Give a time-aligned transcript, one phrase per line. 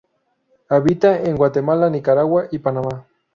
[0.67, 3.05] Habita en Guatemala, Nicaragua y Panamá.